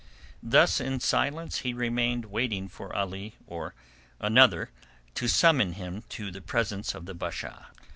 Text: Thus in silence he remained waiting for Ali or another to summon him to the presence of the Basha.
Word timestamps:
Thus 0.41 0.79
in 0.81 0.99
silence 0.99 1.59
he 1.59 1.75
remained 1.75 2.25
waiting 2.25 2.67
for 2.67 2.91
Ali 2.95 3.35
or 3.45 3.75
another 4.19 4.71
to 5.13 5.27
summon 5.27 5.73
him 5.73 6.01
to 6.09 6.31
the 6.31 6.41
presence 6.41 6.95
of 6.95 7.05
the 7.05 7.13
Basha. 7.13 7.67